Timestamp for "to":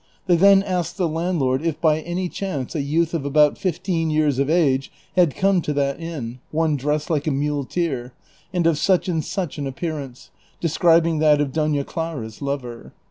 5.61-5.73